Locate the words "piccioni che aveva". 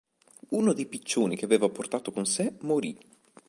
0.87-1.69